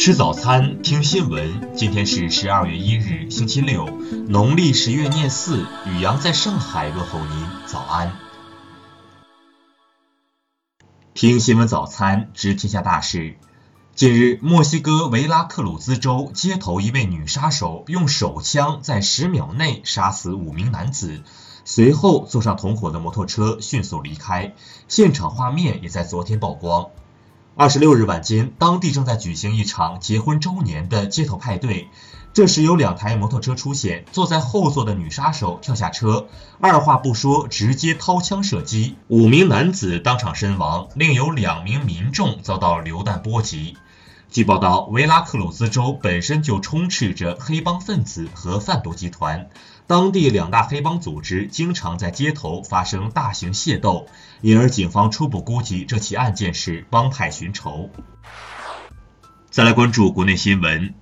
[0.00, 1.74] 吃早餐，听新闻。
[1.76, 3.84] 今天是十二月一日，星期六，
[4.28, 5.66] 农历十月廿四。
[5.84, 8.10] 雨阳在上海问候您，早安。
[11.12, 13.36] 听新闻早餐，知天下大事。
[13.94, 21.22] 近日，墨西哥维拉克鲁兹州街头一位女杀手用手枪在十秒内杀死五名男子，
[21.66, 24.54] 随后坐上同伙的摩托车迅速离开。
[24.88, 26.88] 现场画面也在昨天曝光。
[27.56, 31.88] 二十六日晚间，当地正在举行一场结婚周年的街头派对。
[32.32, 36.28] 这时，有两台摩托车出现，坐在后座的女杀手跳下车，
[36.60, 43.76] 二话不说，直接掏枪射击，五名男子当场身亡，另有两名民众遭到流弹波及。
[44.30, 49.50] 据报道，维拉克鲁斯州本身就充斥着黑帮分子和贩毒集团，
[49.88, 54.06] 当地两大黑帮组织经常在街头发生大型械斗，
[54.40, 57.90] 因而警方初步估计这起案件是帮派寻仇。
[59.50, 60.94] 再来关注国内新闻，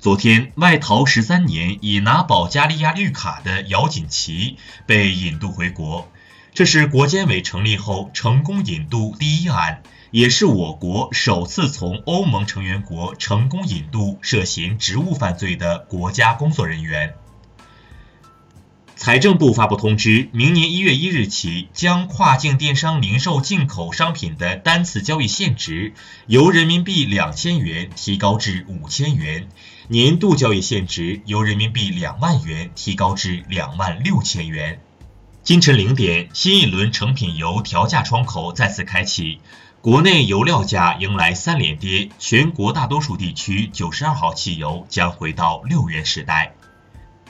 [0.00, 6.08] 昨天外逃十三年已拿保加利亚绿卡的姚锦旗被引渡回国，
[6.56, 9.82] 这是国监委成立后成功引渡第一案。
[10.10, 17.12] 也是我国首次从欧盟成员国成功引渡涉嫌职务犯罪的国家工作人员。
[18.94, 25.92] 财政部发布通知，明年一月一日起，将跨境电商零售进口商品的单次交易限值
[26.26, 29.48] 由人民币两千元提高至五千元，
[29.88, 34.80] 年度交易限值由人民币两万元提高至两万六千元。
[35.46, 39.38] 今晨零点，新一轮成品油调价窗口再次开启。
[39.80, 46.56] 国内油料价迎来三连跌，全国大多数地区九十二号汽油将回到六元时代。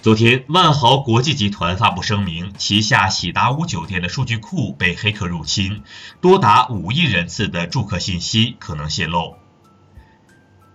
[0.00, 5.82] 昨天，万豪国际集团发布声明，旗下喜达屋酒店的数据库被黑客入侵，
[6.22, 9.34] 多达五亿人次的住客信息可能泄露。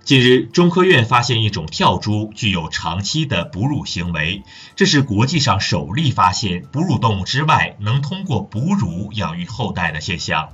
[0.04, 4.44] 近日，中科院发现一种跳蛛具有长期的哺乳行为，
[4.76, 10.50] 这是国际上首例发现哺乳动物之外能通过哺乳养育后代的现象。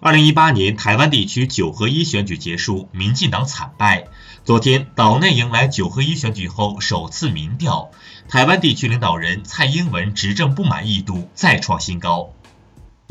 [0.00, 4.08] 二零一八年台湾地区九合一选举结束，民进党惨败。
[4.42, 7.90] 昨天岛内迎来九合一选举后首次民调，
[8.26, 12.30] 台湾地区领导人蔡英文执政不满意度再创新高。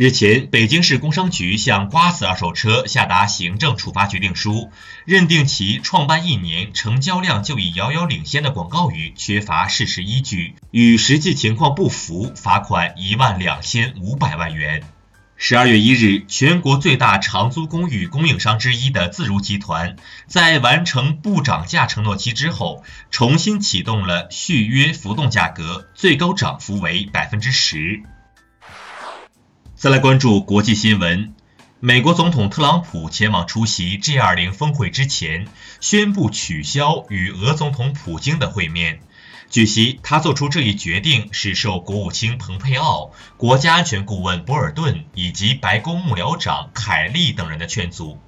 [0.02, 4.72] 日前，北京市工商局向瓜子二手车下达行政处罚决定书，
[5.04, 14.84] 认定其创办一年成交量就已遥遥领先的广告语缺乏事实依据，与实际情况不符，罚款一万两千五百万元。
[15.36, 28.02] 十二月一日，全国最大长租公寓供应商之一的自如集团，在完成不涨价承诺期之后，重新启动了续约浮动价格，最高涨幅为百分之十。
[29.80, 31.34] 再来关注国际新闻，
[31.80, 35.48] 美国总统特朗普前往出席 G20 峰会之前，
[35.80, 39.00] 宣布取消与俄总统普京的会面。
[39.50, 48.20] 据悉，他做出这一决定是受国务卿蓬佩奥、国家安全顾问博尔顿以及白宫幕僚长凯利等人的劝阻。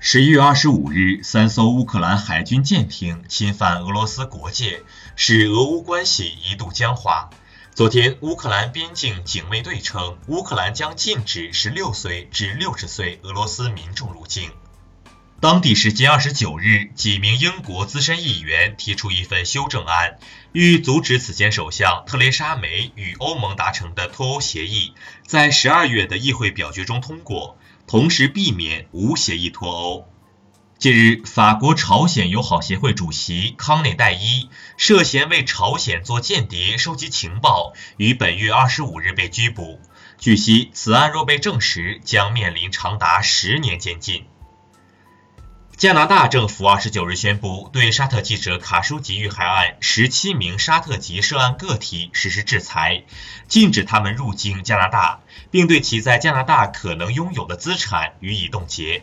[0.00, 4.82] 十一月二十五日，三艘乌克兰海军舰艇侵犯俄罗斯国界，
[5.16, 7.30] 使俄乌关系一度僵化。
[7.80, 14.50] 昨天，乌克兰边境警卫队称，乌克兰将禁止十六岁至六十岁俄罗斯民众入境。
[15.40, 20.18] 当地时间二十九日，几名英国资深议员提出一份修正案，
[20.52, 24.92] 欲阻止此前首相特蕾莎梅与欧盟达成的脱欧协议
[25.26, 30.06] 在十二月的议会表决中通过，同时避免无协议脱欧。
[30.80, 34.48] 近日，法国朝鲜友好协会主席康内戴伊
[34.78, 39.78] 涉嫌为朝鲜做间谍、收集情报，于本月二十五日被拘捕。
[40.18, 44.24] 据悉，此案若被证实，将面临长达十年监禁。
[45.76, 53.02] 加拿大政府二十九日宣布，对沙特记者卡舒吉遇害案十七名沙特籍涉案个体实施制裁，
[53.48, 55.20] 禁止他们入境加拿大，
[55.50, 59.02] 并对其在加拿大可能拥有的资产予以冻结。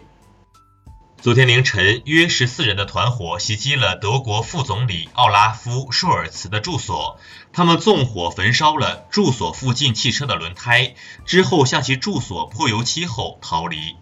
[1.19, 7.19] 昨天凌晨，约十四人的团伙袭击了德国副总理奥拉夫·舒尔茨的住所，
[7.51, 10.93] 他们纵火焚烧了住所附近汽车的轮胎，
[11.25, 13.95] 之后向其住所泼油漆后逃离。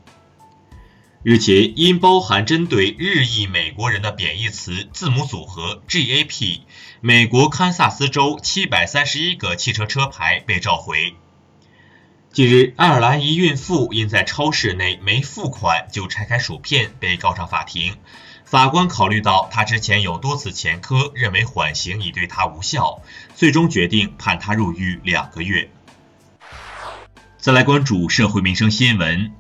[1.24, 6.60] 日前，因包含针对日裔美国人的贬义词字母组合 GAP，
[7.00, 11.16] 美国堪萨斯州七百三十一个汽车车牌被召回。
[12.36, 17.96] 近日，爱尔兰一孕妇因在超市内没付款就拆开薯片被告上法庭，
[18.44, 23.00] 法官考虑到她之前有多次前科，认为缓刑已对她无效，
[23.38, 25.70] 最终决定判她入狱两个月。
[27.38, 29.32] 再来关注社会民生新闻。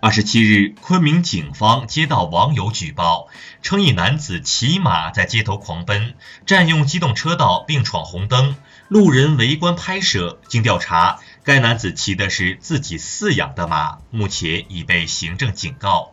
[0.00, 3.26] 二十七日，昆明警方接到网友举报，
[3.62, 6.14] 称一男子骑马在街头狂奔，
[6.46, 8.54] 占用机动车道并闯红灯，
[8.86, 10.40] 路人围观拍摄。
[10.46, 11.18] 经调查，
[11.48, 16.12] 该男子骑的是自己饲养的马，目前已被行政警告。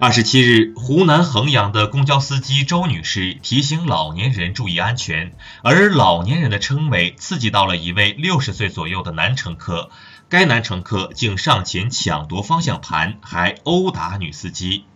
[0.00, 5.32] 二十七日，湖南衡阳的公交司机周女士提醒老年人注意安全，
[5.62, 9.92] 而“老年人”的称谓刺激到了一位六十岁左右的男乘客。
[10.28, 14.86] 该男乘客竟上前抢夺方向盘，还殴打女司机。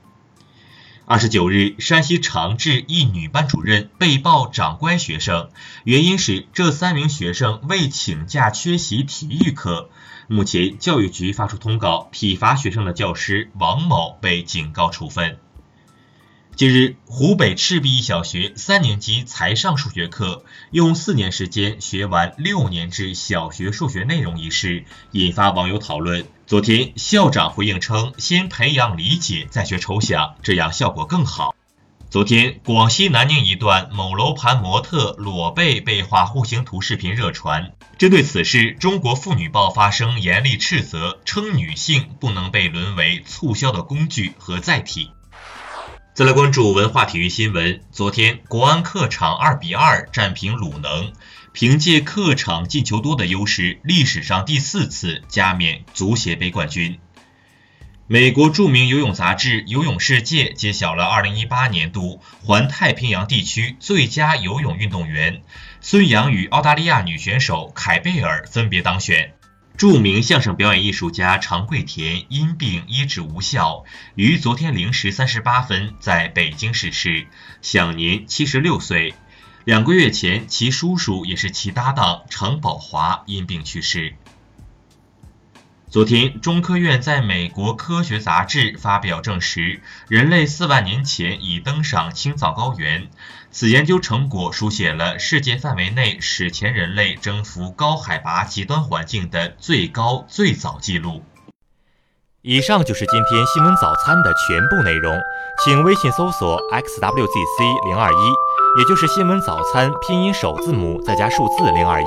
[1.04, 5.48] 二十九日，山西长治一女班主任被曝掌掴学生，
[5.82, 9.90] 原因是这三名学生未请假缺席体育课。
[10.28, 15.38] 目前，教育局发出通告，体罚学生的教师王某被警告处分。
[16.62, 26.24] 近日，湖北赤壁一小学三年级才上数学课，用四年时间学完六年制小学数学内容一事，引发网友讨论。
[26.46, 31.56] 昨天，校长回应称，先培养理解，再学抽象，这样效果更好。
[32.10, 45.10] 昨天，广西南宁一段某楼盘模特裸背被画户型图视频热传，针对此事，中国妇女报发声严厉斥责，称女性不能被沦为促销的工具和载体。
[46.14, 47.80] 再来关注文化体育新闻。
[47.90, 51.14] 昨天，国安客场二比二战平鲁能，
[51.54, 56.98] 凭借客场进球多的优势，历史上第四次加冕足协杯冠军。
[58.08, 65.40] 美国著名游泳杂志《游泳世界》揭晓了2018年度环太平洋地区最佳游泳运动员，
[65.80, 69.32] 孙杨与澳大利亚女选手凯贝尔分别当选。
[69.76, 73.84] 著名相声表演艺术家常贵田因病医治无效，
[74.14, 77.26] 于昨天零时三十八分在北京逝世，
[77.62, 79.14] 享年七十六岁。
[79.64, 84.14] 两个月前，其叔叔也是其搭档常宝华因病去世。
[85.92, 93.10] 昨天，中科院在美国科学杂志发表证实，人类四万年前已登上青藏高原。
[93.50, 101.22] 此研究成果书写了世界范围内史前人类征服高海拔极端环境的最高最早记录。
[102.40, 105.20] 以上就是今天新闻早餐的全部内容，
[105.62, 108.32] 请微信搜索 xwzc 零二一，
[108.78, 112.06] 也就是新闻早餐拼音首字母再加数字零二一。